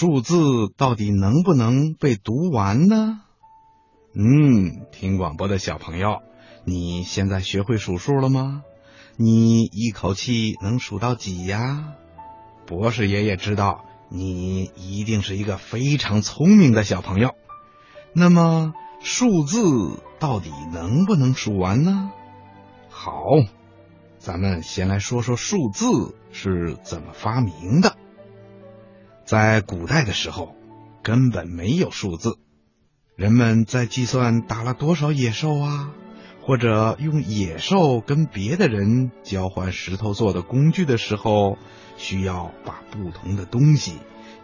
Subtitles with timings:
[0.00, 0.36] 数字
[0.76, 3.18] 到底能不能被读完呢？
[4.14, 6.18] 嗯，听广播的小朋友，
[6.64, 8.62] 你现在学会数数了吗？
[9.16, 11.94] 你一口气能数到几呀？
[12.64, 17.34] 博士爷爷知道你一定是一个非常聪明的小朋友。
[18.12, 22.12] 那么，数字到底能不能数完呢？
[22.88, 23.12] 好，
[24.18, 27.96] 咱们先来说说数字是怎么发明的。
[29.28, 30.54] 在古代的时候，
[31.02, 32.38] 根本没有数字，
[33.14, 35.90] 人们在计算打了多少野兽啊。
[36.40, 41.58] 或者用野兽跟别的人交换石头做的工具的时候，
[41.98, 43.98] 需要把不同的东西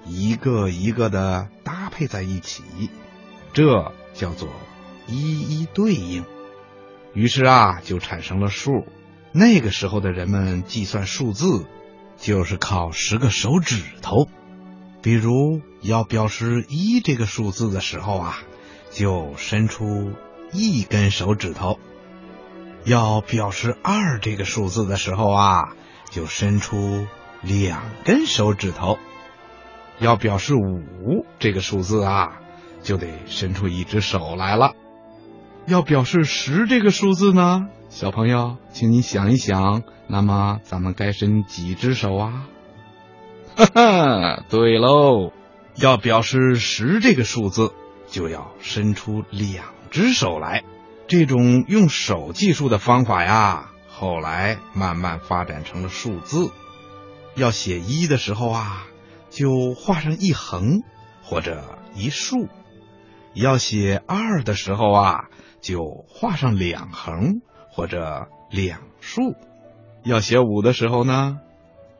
[0.04, 2.62] 一个一个的搭配在一起，
[3.54, 4.50] 这叫做
[5.06, 6.26] 一一对应。
[7.14, 8.84] 于是啊，就产生了数。
[9.32, 11.64] 那个时候的人们计算数字，
[12.18, 14.28] 就是靠十个手指头。
[15.04, 18.38] 比如要表示一这个数字的时候啊，
[18.90, 20.12] 就伸出
[20.50, 21.78] 一根手指头。
[22.86, 25.74] 要表示二这个数字的时候啊，
[26.10, 27.06] 就伸出
[27.42, 28.96] 两根手指头；
[29.98, 32.40] 要表示五这个数字啊，
[32.82, 34.72] 就得伸出一只手来了。
[35.66, 42.48] 要表示十这个数字呢，小朋友，请你想一想，那么咱们该伸几只手啊？
[43.56, 45.32] 哈哈，对喽，
[45.76, 47.72] 要表示十这个数字，
[48.08, 50.64] 就要伸出两只手来。
[51.06, 56.50] 这种用手计数的方法呀，后来慢慢发展成了数字。
[57.36, 58.86] 要写一的时候啊，
[59.30, 60.80] 就画上一横
[61.22, 62.48] 或者一竖；
[63.34, 65.26] 要写二的时候啊，
[65.60, 67.40] 就画上两横
[67.70, 69.34] 或者两竖；
[70.04, 71.38] 要写五的时候呢，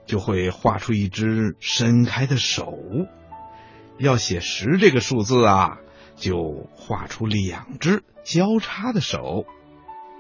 [0.07, 2.65] 就会画出一只伸开的手；
[3.99, 5.79] 要写十这个数字啊。
[6.17, 9.47] 就画出两只交叉的手，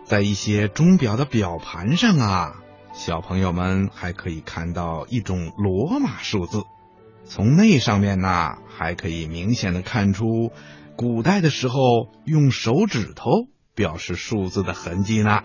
[0.04, 2.62] 在一些钟表的表盘上啊，
[2.92, 6.64] 小朋友们还可以看到一种罗马数字。
[7.24, 10.50] 从那上面呢，还可以明显的看出
[10.96, 11.78] 古代的时候
[12.24, 13.30] 用手指头
[13.76, 15.44] 表示数字的痕迹呢。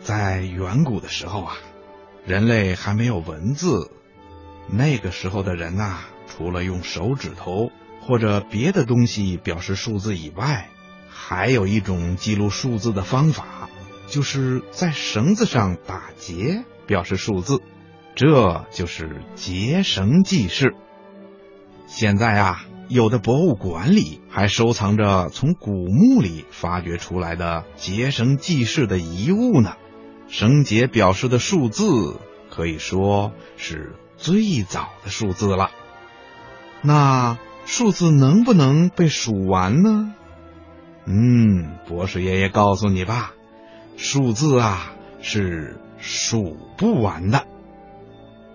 [0.00, 1.54] 在远古的时候啊，
[2.26, 3.90] 人类还没有文字，
[4.68, 7.70] 那个时候的人呐，除了用手指头。
[8.06, 10.68] 或者别的东西表示数字以外，
[11.08, 13.70] 还有一种记录数字的方法，
[14.08, 17.62] 就是在绳子上打结表示数字，
[18.14, 20.74] 这就是结绳记事。
[21.86, 29.76] 现在啊，有的博物馆里还收藏着从古墓里发掘出来的结绳记事的遗物呢。
[30.36, 32.18] 绳结表示的数字
[32.50, 35.70] 可以说是最早的数字了。
[36.82, 37.38] 那。
[37.66, 40.12] 数字能不能被数完呢？
[41.06, 43.32] 嗯，博士爷爷告诉你吧，
[43.96, 47.46] 数字啊是数不完的。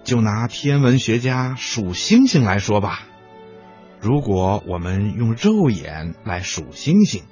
[0.03, 2.99] 就拿天文学家数星星来说吧，
[3.99, 7.23] 如果我们用肉眼来数星星，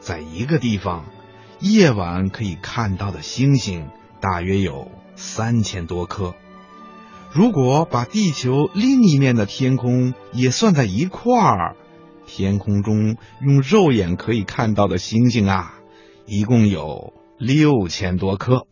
[0.00, 1.06] 在一个地方，
[1.62, 3.88] 夜晚可以看到的星星
[4.20, 6.34] 大约有三千多颗。
[7.32, 11.76] 如果把地球另一面的天空也算在一块儿，
[12.26, 15.74] 天空中用肉眼可以看到的星星啊，
[16.26, 18.66] 一共有六千多颗。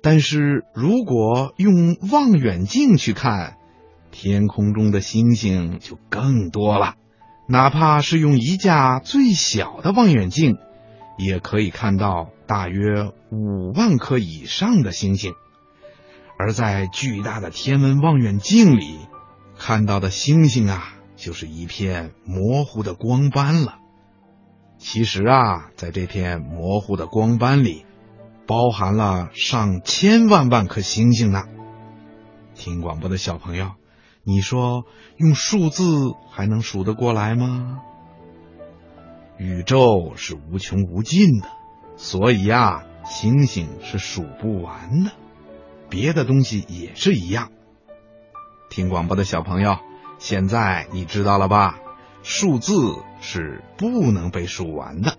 [0.00, 3.58] 但是如果用望远镜去看，
[4.10, 6.94] 天空中的星星就更多了。
[7.46, 10.56] 哪怕是用一架最小的望远镜，
[11.16, 15.34] 也可以看到大约五万颗以上的星星。
[16.38, 18.98] 而在巨大的天文望远镜里
[19.56, 23.78] 看到的星星啊，就是一片模糊的光斑了。
[24.78, 27.86] 其实啊，在这片模糊的光斑里，
[28.46, 31.44] 包含了上千万万颗星星呢。
[32.56, 33.70] 听广播的小朋友，
[34.24, 34.84] 你说
[35.16, 35.84] 用数字
[36.30, 37.80] 还能数得过来吗？
[39.38, 41.48] 宇宙是无穷无尽的，
[41.96, 45.12] 所以呀，星星是数不完的。
[45.88, 47.50] 别的东西也是一样。
[48.70, 49.78] 听广播的小朋友，
[50.18, 51.78] 现在你知道了吧？
[52.22, 52.74] 数字
[53.20, 55.13] 是不能被数完的。